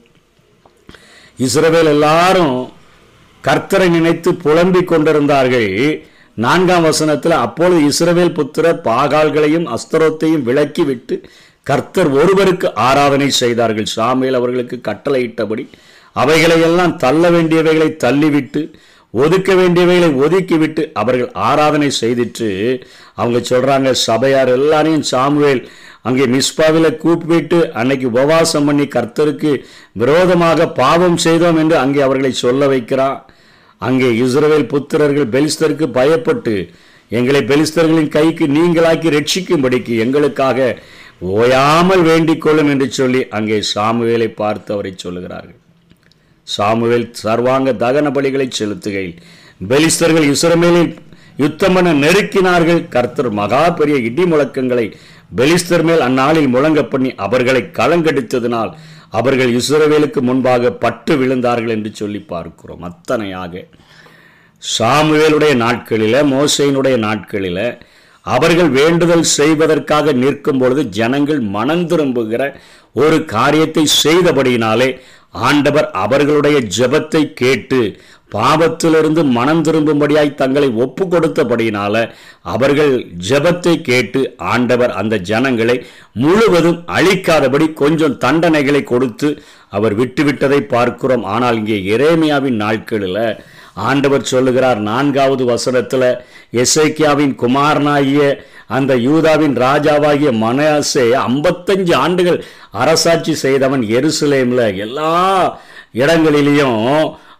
இஸ்ரவேல் 1.39 1.89
எல்லாரும் 1.95 2.55
கர்த்தரை 3.43 3.87
நினைத்து 3.89 4.29
புலம்பிக் 4.43 4.89
கொண்டிருந்தார்கள். 4.91 5.71
நான்காம் 6.37 6.85
வசனத்தில் 6.89 7.35
அப்பொழுது 7.45 7.81
இஸ்ரவேல் 7.89 8.33
புத்திரர் 8.39 8.81
பாகால்களையும் 8.87 9.67
அஸ்தரத்தையும் 9.75 10.45
விலக்கிவிட்டு 10.47 11.15
கர்த்தர் 11.65 12.09
ஒருவருக்கு 12.19 12.67
ஆராதனை 12.87 13.29
செய்தார்கள். 13.41 13.87
சாமியில் 13.95 14.39
அவர்களுக்கு 14.39 14.77
கட்டளையிட்டபடி 14.81 15.63
அவைகளையெல்லாம் 16.15 16.93
தள்ள 16.97 17.29
வேண்டியவைகளை 17.29 17.89
தள்ளிவிட்டு 18.03 18.61
ஒதுக்க 19.13 19.51
வேண்டியவைகளை 19.53 20.09
ஒதுக்கிவிட்டு 20.23 20.83
அவர்கள் 21.01 21.31
ஆராதனை 21.49 21.89
செய்துட்டு 22.01 22.47
அவங்க 23.15 23.39
சொல்கிறாங்க 23.51 23.91
சபையார் 24.07 24.51
எல்லாரையும் 24.57 25.05
சாமுவேல் 25.11 25.61
அங்கே 26.07 26.25
மிஸ்பாவில 26.33 26.87
கூப்பிட்டு 27.03 27.59
அன்னைக்கு 27.79 28.05
உபவாசம் 28.11 28.67
பண்ணி 28.69 28.85
கர்த்தருக்கு 28.95 29.51
விரோதமாக 30.01 30.67
பாவம் 30.81 31.17
செய்தோம் 31.25 31.59
என்று 31.63 31.77
அங்கே 31.83 32.01
அவர்களை 32.07 32.31
சொல்ல 32.43 32.67
வைக்கிறான் 32.73 33.17
அங்கே 33.81 34.09
இஸ்ரவேல் 34.25 34.69
புத்திரர்கள் 34.73 35.31
பெலிஸ்தருக்கு 35.35 35.87
பயப்பட்டு 35.97 36.55
எங்களை 37.17 37.41
பெலிஸ்தர்களின் 37.49 38.13
கைக்கு 38.15 38.45
நீங்களாக்கி 38.57 39.09
ரட்சிக்கும்படிக்கு 39.17 39.93
எங்களுக்காக 40.05 40.67
ஓயாமல் 41.35 42.03
வேண்டிக் 42.07 42.41
கொள்ளும் 42.41 42.69
என்று 42.73 42.87
சொல்லி 42.97 43.21
அங்கே 43.37 43.57
சாமுவேலை 43.73 44.27
பார்த்து 44.41 44.69
அவரை 44.75 44.91
சொல்லுகிறார்கள். 45.03 45.57
சாமுவேல் 46.47 47.07
சர்வாங்க 47.21 47.69
தகன 47.83 48.11
பலிகளை 48.17 48.47
செலுத்துகையில் 48.59 49.15
பெலிஸ்தர்கள் 49.69 50.27
இஸ்ரமேலில் 50.33 50.91
யுத்தம் 51.43 51.79
நெருக்கினார்கள். 52.03 52.81
கர்த்தர் 52.95 53.31
மகா 53.39 53.63
பெரிய 53.79 53.97
இடி 54.09 54.23
முழக்கங்களை 54.33 54.85
பெலிஸ்தர் 55.35 55.83
மேல் 55.83 55.99
அந்நாளில் 55.99 56.47
முழங்க 56.47 56.83
பண்ணி 56.83 57.15
அவர்களை 57.15 57.69
கலங்கடித்ததினால் 57.73 58.77
அவர்கள் 59.09 59.55
இஸ்ரவேலுக்கு 59.55 60.21
முன்பாக 60.21 60.71
பட்டு 60.71 61.15
விழுந்தார்கள் 61.15 61.69
என்று 61.69 61.93
சொல்லி 61.93 62.19
பார்க்கிறோம். 62.19 62.83
அத்தனையாக 62.83 63.67
சாமுவேலுடைய 64.79 65.55
நாட்களில 65.55 66.23
மோசையினுடைய 66.23 66.97
நாட்களில 66.97 67.79
அவர்கள் 68.21 68.69
வேண்டுதல் 68.69 69.23
செய்வதற்காக 69.23 70.11
நிற்கும் 70.11 70.57
பொழுது 70.57 70.89
ஜனங்கள் 70.89 71.39
மனம் 71.39 71.87
திரும்புகிற 71.87 72.61
ஒரு 72.93 73.25
காரியத்தை 73.25 73.87
செய்தபடியினாலே 74.03 74.99
ஆண்டவர் 75.29 75.91
அவர்களுடைய 75.91 76.59
ஜெபத்தை 76.59 77.33
கேட்டு 77.33 77.99
பாவத்திலிருந்து 78.31 79.21
மனம் 79.37 79.61
திரும்பும்படியாய் 79.65 80.31
தங்களை 80.41 80.69
ஒப்பு 80.83 81.03
கொடுத்தபடியினால 81.05 81.95
அவர்கள் 82.53 82.93
ஜெபத்தை 83.29 83.75
கேட்டு 83.89 84.21
ஆண்டவர் 84.53 84.93
அந்த 85.01 85.21
ஜனங்களை 85.29 85.75
முழுவதும் 86.23 86.79
அழிக்காதபடி 86.97 87.67
கொஞ்சம் 87.83 88.17
தண்டனைகளை 88.25 88.81
கொடுத்து 88.83 89.29
அவர் 89.77 89.93
விட்டுவிட்டதை 90.01 90.59
பார்க்கிறோம். 90.73 91.23
ஆனால் 91.35 91.57
இங்கே 91.61 91.77
எரேமியாவின் 91.95 92.59
நாட்களில் 92.63 93.23
ஆண்டவர் 93.87 94.29
சொல்லுகிறார் 94.33 94.79
நான்காவது 94.91 95.43
வசனத்தில் 95.53 96.09
எசைக்கியாவின் 96.63 97.33
குமாரனாகிய 97.41 98.21
அந்த 98.77 98.93
யூதாவின் 99.07 99.55
ராஜாவாகிய 99.65 100.31
மனசே 100.45 101.05
ஐம்பத்தஞ்சு 101.27 101.93
ஆண்டுகள் 102.05 102.39
அரசாட்சி 102.81 103.33
செய்தவன் 103.43 103.83
எருசலேமில். 103.97 104.65
எல்லா 104.85 105.13
இடங்களிலையும் 106.01 106.81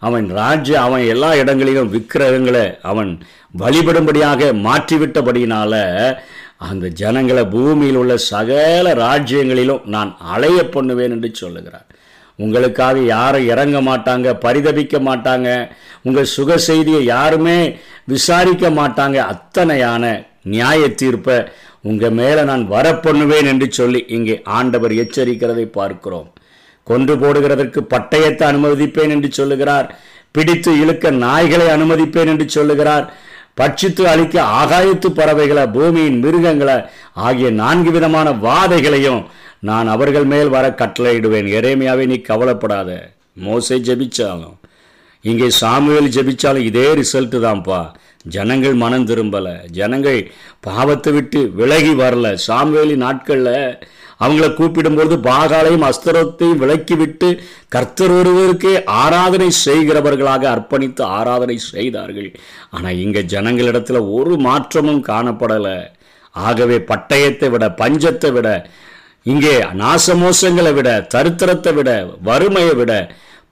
அவன் 0.06 0.27
ராஜ்ய 0.39 0.82
அவன் 0.82 1.04
எல்லா 1.13 1.30
இடங்களிலும் 1.42 1.94
விக்கிரகங்களை 1.96 2.66
அவன் 2.92 3.12
வழிபடும்படியாக 3.62 4.50
மாற்றிவிட்டபடியினால 4.68 5.74
அந்த 6.68 6.86
ஜனங்களை 7.01 7.44
பூமியில் 7.56 8.00
உள்ள 8.01 8.13
சகல 8.32 8.94
ராஜ்யங்களிலும் 9.06 9.84
நான் 9.96 10.12
அலைய 10.34 10.60
பண்ணுவேன் 10.75 11.13
என்று 11.16 11.30
சொல்லுகிறார். 11.42 11.88
உங்களுக்காக 12.44 12.98
யாரும் 13.16 13.50
இறங்க 13.54 13.77
மாட்டாங்க 13.89 14.27
பரிதபிக்க 14.46 14.98
மாட்டாங்க 15.10 15.50
உங்கள் 16.08 16.34
சுக 16.36 16.58
செய்தியை 16.70 17.01
யாருமே 17.06 17.58
விசாரிக்க 18.13 18.70
மாட்டாங்க. 18.80 19.18
அத்தனையான 19.34 20.04
நியாய 20.54 20.82
தீர்ப்பை 21.01 21.38
உங்கள் 21.89 22.18
மேலே 22.20 22.42
நான் 22.51 22.66
வரப்பண்ணுவேன் 22.75 23.50
என்று 23.51 23.68
சொல்லி 23.80 24.01
இங்கே 24.18 24.36
ஆண்டவர் 24.58 24.94
எச்சரிக்கிறதை 25.04 25.66
பார்க்கிறோம். 25.80 26.30
கொன்று 26.89 27.15
போடுகிறதற்கு 27.22 27.79
பட்டயத்தை 27.94 28.46
அனுமதிப்பேன் 28.51 29.13
என்று 29.15 29.29
சொல்லுகிறார். 29.39 29.88
பிடித்து 30.36 30.72
இழுக்க 30.82 31.12
நாய்களை 31.25 31.67
அனுமதிப்பேன் 31.75 32.32
என்று 32.34 32.46
சொல்லுகிறார். 32.56 33.06
பட்சித்து 33.60 34.03
அழிக்க 34.12 34.36
ஆகாயத்து 34.62 35.10
பறவைகளை 35.20 35.63
பூமியின் 35.75 36.20
மிருகங்களை 36.24 36.77
ஆகிய 37.27 37.50
நான்கு 37.62 37.91
விதமான 37.96 38.27
வாதைகளையும் 38.46 39.22
நான் 39.70 39.88
அவர்கள் 39.94 40.27
மேல் 40.34 40.53
வர 40.56 40.65
கட்டளையிடுவேன். 40.82 41.48
எரேமியாவே 41.60 42.06
நீ 42.12 42.17
கவலைப்படாத. 42.29 42.89
மோசை 43.46 43.77
ஜெபிச்சாலும் 43.88 44.56
இங்கே 45.25 45.48
சாமுவேல் 45.62 46.13
ஜெபிச்சாலும் 46.15 46.67
இதே 46.70 46.88
ரிசல்ட்டு 47.00 47.39
தான்ப்பா. 47.46 47.79
ஜனங்கள் 48.36 48.75
மனம் 48.84 49.08
திரும்பலை. 49.10 49.56
ஜனங்கள் 49.77 50.20
பாவத்தை 50.67 51.12
விட்டு 51.17 51.39
விலகி 51.60 51.94
வரல. 52.01 52.27
சாமுவேலி 52.48 52.96
நாட்களில் 53.06 53.56
அவங்கள 54.20 54.48
கூப்பிடும்போது 54.54 55.16
பாகாலையும் 55.28 55.86
அஸ்திரத்தையும் 55.90 56.62
விலக்கிவிட்டு 56.64 57.30
கர்த்தர் 57.76 58.14
ஒருவருக்கே 58.20 58.74
ஆராதனை 59.02 59.50
செய்கிறவர்களாக 59.66 60.44
அர்ப்பணித்து 60.54 61.04
ஆராதனை 61.18 61.58
செய்தார்கள். 61.72 62.30
ஆனால் 62.72 63.00
இங்கே 63.04 63.24
ஜனங்களிடத்தில் 63.34 64.02
ஒரு 64.18 64.36
மாற்றமும் 64.48 65.04
காணப்படலை. 65.10 65.78
ஆகவே 66.36 66.78
பட்டயத்தை 66.92 67.48
விட 67.50 67.66
பஞ்சத்தை 67.82 68.30
விட 68.34 68.50
இங்கே 69.26 69.54
நாசமோசங்களை 69.82 70.72
விட 70.74 70.90
தரித்திரத்தை 71.14 71.72
விட 71.78 71.90
வறுமையை 72.24 72.76
விட 72.76 72.94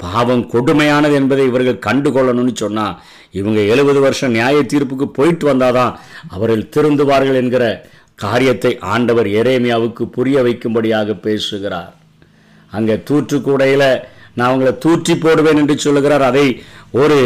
பாவம் 0.04 0.44
கொடுமையானது 0.54 1.16
என்பதை 1.20 1.44
இவர்கள் 1.50 1.84
கண்டுகொள்ளணும்னு 1.86 2.54
சொன்னால் 2.62 2.96
இவங்க 3.32 3.60
எழுபது 3.74 4.00
வருஷம் 4.00 4.34
நியாய 4.36 4.58
தீர்ப்புக்கு 4.64 5.08
போயிட்டு 5.10 5.46
வந்தாதான் 5.50 5.94
அவர்கள் 6.30 6.70
திருந்துவார்கள் 6.76 7.40
என்கிற 7.42 7.66
காரியத்தை 8.24 8.72
ஆண்டவர் 8.94 9.28
எரேமியாவுக்கு 9.40 10.04
புரிய 10.18 10.38
வைக்கும்படியாக 10.48 11.14
பேசுகிறார். 11.28 11.94
அங்கே 12.72 12.96
தூற்றுக்கூடையில் 13.10 13.90
நான் 14.38 14.50
அவங்கள 14.50 14.72
தூற்றி 14.86 15.14
போடுவேன் 15.16 15.60
என்று 15.62 15.76
சொல்லுகிறார். 15.86 16.26
அதை 16.32 16.48
ஒரு 17.02 17.20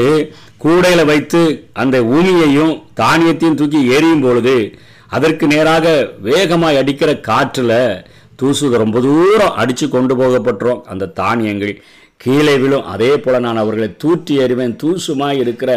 கூடையில் 0.64 1.10
வைத்து 1.12 1.42
அந்த 1.82 1.98
ஊனியையும் 2.18 2.74
தானியத்தையும் 3.02 3.60
தூக்கி 3.60 3.82
எரியும் 3.96 4.24
பொழுது 4.26 4.58
அதற்கு 5.18 5.46
நேராக 5.54 5.86
வேகமாக 6.30 6.82
அடிக்கிற 6.82 7.12
காற்றில் 7.30 7.78
தூசு 8.42 8.66
ரொம்ப 8.84 9.00
தூரம் 9.06 9.58
அடித்து 9.62 9.86
கொண்டு 9.90 10.14
போகப்பட்டுரும் 10.16 10.84
அந்த 10.92 11.12
தானியங்கள். 11.22 11.74
கீழே 12.24 12.54
விழும். 12.62 12.88
அதே 12.94 13.10
போல் 13.24 13.44
நான் 13.46 13.62
அவர்களை 13.64 13.90
தூற்றி 14.04 14.34
எறிவேன். 14.44 14.76
தூசுமாய் 14.84 15.42
இருக்கிற 15.44 15.72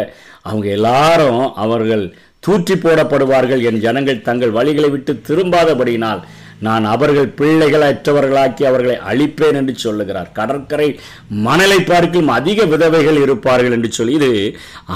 அவங்க 0.49 0.67
எல்லாரும் 0.77 1.43
அவர்கள் 1.63 2.05
தூற்றி 2.45 2.77
போடப்படுவார்கள் 2.85 3.65
என் 3.71 3.83
ஜனங்கள் 3.87 4.25
தங்கள் 4.29 4.57
வழிகளை 4.59 4.91
விட்டு 4.93 5.13
திரும்பாதபடியினால் 5.27 6.23
நான் 6.65 6.85
அவர்கள் 6.91 7.29
பிள்ளைகள் 7.37 7.85
அற்றவர்களாக்கி 7.87 8.63
அவர்களை 8.67 8.95
அழிப்பேன் 9.09 9.57
என்று 9.59 9.73
சொல்லுகிறார். 9.83 10.29
கடற்கரை 10.37 10.87
மணலை 11.45 11.79
பார்க்கும் 11.89 12.29
அதிக 12.35 12.65
விதவைகள் 12.73 13.19
இருப்பார்கள் 13.23 13.75
என்று 13.77 13.89
சொல்லி 13.97 14.13
இது 14.19 14.29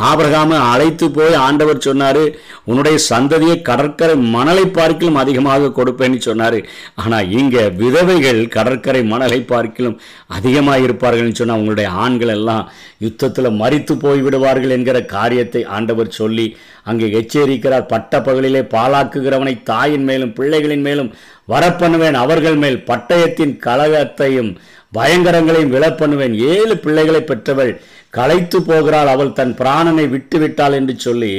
ஆபரகாம 0.10 0.60
அழைத்து 0.74 1.08
போய் 1.18 1.36
ஆண்டவர் 1.48 1.84
சொன்னாரு 1.88 2.24
உன்னுடைய 2.70 2.98
சந்ததியை 3.10 3.58
கடற்கரை 3.70 4.16
மணலை 4.36 4.66
பார்க்கிலும் 4.78 5.20
அதிகமாக 5.24 5.72
கொடுப்பேன்னு 5.80 6.20
சொன்னாரு. 6.30 6.62
ஆனா 7.04 7.20
இங்க 7.40 7.68
விதவைகள் 7.82 8.42
கடற்கரை 8.58 9.02
மணலை 9.14 9.42
பார்க்கிலும் 9.54 10.00
அதிகமாக 10.38 10.86
இருப்பார்கள் 10.88 11.40
சொன்னா 11.42 11.60
உங்களுடைய 11.62 11.90
ஆண்கள் 12.06 12.36
எல்லாம் 12.38 12.66
யுத்தத்தில் 13.06 13.58
மறித்து 13.62 13.94
போய் 14.04 14.22
விடுவார்கள் 14.26 14.74
என்கிற 14.76 14.98
காரியத்தை 15.16 15.62
ஆண்டவர் 15.78 16.16
சொல்லி 16.20 16.46
அங்கே 16.90 17.08
எச்சரிக்கிறார். 17.20 17.90
பட்ட 17.94 18.20
பகலிலே 18.28 18.62
பாலாக்குகிறவனை 18.76 19.54
தாயின் 19.72 20.08
மேலும் 20.10 20.34
பிள்ளைகளின் 20.40 20.86
மேலும் 20.88 21.12
வரப்பண்ணுவேன் 21.54 22.18
அவர்கள் 22.24 22.58
மேல் 22.64 22.80
பட்டயத்தின் 22.90 23.54
கலகத்தையும் 23.68 24.52
பயங்கரங்களையும் 24.98 25.74
விழப்பண்ணுவேன். 25.76 26.36
ஏழு 26.54 26.76
பிள்ளைகளை 26.86 27.22
பெற்றவள் 27.22 27.72
களைத்து 28.18 28.60
போகிறாள் 28.62 29.10
அவள் 29.14 29.36
தன் 29.40 29.54
பிராணனை 29.60 30.06
விட்டுவிட்டாள் 30.14 30.76
என்று 30.80 30.94
சொல்லி 31.06 31.34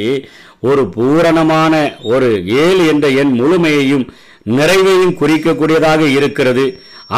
ஒரு 0.69 0.83
பூரணமான 0.97 1.75
ஒரு 2.12 2.29
ஏழு 2.62 2.83
என்ற 2.93 3.09
என் 3.23 3.35
முழுமையையும் 3.41 4.07
நிறைவையும் 4.57 5.19
குறிக்கக்கூடியதாக 5.21 6.03
இருக்கிறது. 6.19 6.65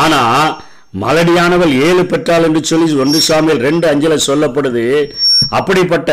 ஆனால் 0.02 0.50
மலடியானவள் 0.92 1.72
ஏழு 1.88 2.04
பெற்றாள் 2.06 2.42
என்று 2.42 2.64
சொல்லி 2.64 2.94
ஒன்று 2.96 3.20
சாமியில் 3.28 3.64
ரெண்டு 3.66 3.86
அஞ்சல 3.88 4.16
சொல்லப்படுது. 4.26 4.84
அப்படிப்பட்ட 5.50 6.10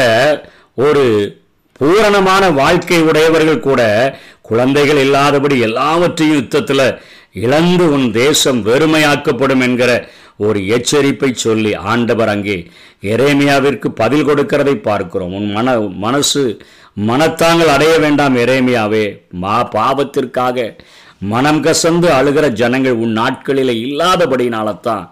ஒரு 0.76 1.06
பூரணமான 1.80 2.50
வாழ்க்கை 2.50 3.02
உடையவர்கள் 3.02 3.60
கூட 3.60 3.82
குழந்தைகள் 4.42 4.98
இல்லாதபடி 4.98 5.60
எல்லாவற்றையும் 5.60 6.36
யுத்தத்தில் 6.36 7.00
இழந்து 7.34 7.92
உன் 7.92 8.12
தேசம் 8.12 8.60
வெறுமையாக்கப்படும் 8.66 9.62
என்கிற 9.62 9.92
ஒரு 10.38 10.60
எச்சரிப்பை 10.60 11.32
சொல்லி 11.34 11.76
ஆண்டவர் 11.76 12.30
அங்கே 12.30 12.68
எரேமியாவிற்கு 13.02 13.88
பதில் 13.88 14.28
கொடுக்கிறதை 14.28 14.76
பார்க்கிறோம். 14.76 15.34
உன் 15.34 15.52
மன 15.52 15.80
மனசு 15.80 16.62
மனத்தாங்கள் 17.08 17.74
அடைய 17.76 17.98
வேண்டாம் 17.98 18.36
எரேமியாவே. 18.36 19.06
மா 19.32 19.64
பாவத்திற்காக 19.64 20.76
மனம் 21.22 21.64
கசந்து 21.64 22.08
அழுகிற 22.20 22.48
ஜனங்கள் 22.62 23.02
உன் 23.06 23.12
நாட்களில் 23.12 23.74
இல்லாதபடினால்தான் 23.88 25.08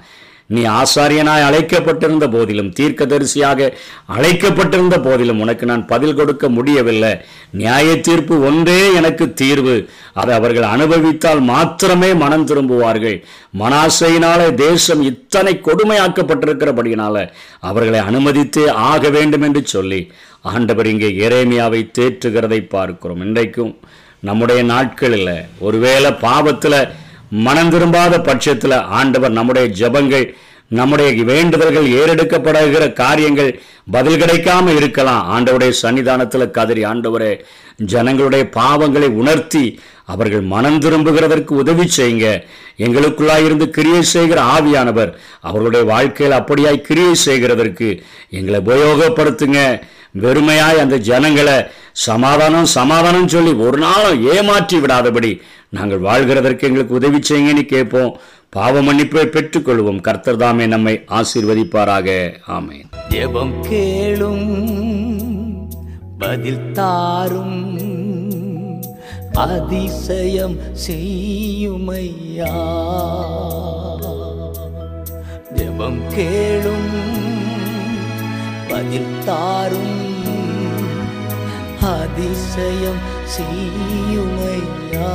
நீ 0.47 0.63
ஆசாரியனாய் 0.79 1.45
அழைக்கப்பட்டிருந்த 1.45 2.25
போதிலும் 2.33 2.69
தீர்க்கதரிசியாக 2.79 3.69
அழைக்கப்பட்டிருந்த 4.15 4.95
போதிலும் 5.05 5.39
உனக்கு 5.39 5.65
நான் 5.65 5.85
பதில் 5.85 6.13
கொடுக்க 6.13 6.49
முடியவில்லை. 6.49 7.11
நியாய 7.51 7.95
தீர்ப்பு 8.07 8.35
ஒன்றே 8.49 8.93
எனக்கு 8.93 9.33
தீர்வு. 9.33 9.75
அதை 10.13 10.35
அவர்கள் 10.35 10.67
அனுபவித்தால் 10.73 11.41
மாத்திரமே 11.51 12.13
மனம் 12.13 12.45
திரும்புவார்கள். 12.47 13.17
மனாசையினாலே 13.61 14.47
தேசம் 14.53 15.01
இத்தனை 15.01 15.61
கொடுமையாக்கப்பட்டிருக்கிறபடியினால 15.67 17.27
அவர்களை 17.59 17.99
அனுமதித்தே 17.99 18.67
ஆக 18.69 19.09
வேண்டும் 19.09 19.41
என்று 19.41 19.63
சொல்லி 19.65 20.11
ஆண்டவர் 20.41 20.85
இங்கே 20.85 21.11
எரேமியாவை 21.27 21.83
தேற்றுகிறதை 21.99 22.67
பார்க்கிறோம். 22.69 23.21
இன்றைக்கும் 23.21 23.73
நம்முடைய 24.27 24.61
நாட்களில் 24.73 25.35
ஒருவேளை 25.67 26.11
பாவத்தில் 26.25 26.79
மனம் 27.45 27.71
திரும்பாத 27.73 28.15
பட்சத்தில் 28.27 28.77
ஆண்டவர் 28.97 29.37
நம்முடைய 29.37 29.67
ஜபங்கள் 29.79 30.27
நம்முடைய 30.77 31.09
வேண்டுதல்கள் 31.31 31.87
ஏறெடுக்கப்படுகிற 31.99 32.83
காரியங்கள் 33.01 33.51
பதில் 33.95 34.21
கிடைக்காம 34.21 34.73
இருக்கலாம். 34.79 35.25
ஆண்டவருடைய 35.33 35.73
சன்னிதானத்தில் 35.81 36.53
கதறி 36.57 36.83
ஆண்டவரே 36.91 37.33
ஜனங்களுடைய 37.93 38.43
பாவங்களை 38.57 39.09
உணர்த்தி 39.21 39.65
அவர்கள் 40.13 40.43
மனம் 40.53 40.79
திரும்புகிறதற்கு 40.85 41.53
உதவி 41.63 41.85
செய்யுங்க. 41.97 42.27
எங்களுக்குள்ளாயிருந்து 42.85 43.67
கிரியை 43.77 44.01
செய்கிற 44.15 44.39
ஆவியானவர் 44.55 45.11
அவர்களுடைய 45.47 45.83
வாழ்க்கையில் 45.93 46.39
அப்படியாய் 46.39 46.85
கிரியை 46.89 47.13
செய்கிறதற்கு 47.27 47.89
எங்களை 48.37 48.59
உபயோகப்படுத்துங்க. 48.65 49.61
வெறுமையாய் 50.23 50.83
அந்த 50.83 50.97
ஜனங்களை 51.09 51.55
சமாதானம் 51.95 52.65
சமாதானம் 52.65 53.27
சொல்லி 53.27 53.53
ஒரு 53.53 53.77
நாளும் 53.77 54.31
ஏமாற்றி 54.31 54.77
விடாதபடி 54.77 55.39
நாங்கள் 55.69 56.01
வாழ்கிறதற்கு 56.01 56.61
எங்களுக்கு 56.61 56.93
உதவி 56.93 57.19
செய்யுங்கன்னு 57.19 57.61
கேட்போம். 57.61 58.17
பாவ 58.49 58.81
மன்னிப்பை 58.81 59.25
பெற்றுக்கொள்வோம். 59.25 60.01
கர்த்தர் 60.01 60.35
தாமே 60.35 60.65
நம்மை 60.65 61.03
ஆசீர்வதிப்பாராக. 61.07 62.33
ஆமேன். 62.47 62.83
ஜெபம் 63.09 63.53
கேளும் 63.69 64.47
பதில் 66.19 66.71
தாரும் 66.71 67.79
அதிசயம் 69.33 70.57
செய்யுமையா? 70.87 72.53
ஜெபம் 75.55 76.01
கேளும் 76.15 76.91
பதில் 78.67 79.13
தாரும் 79.25 80.14
அதிசயம் 81.93 83.01
செய்யுமையா 83.35 85.11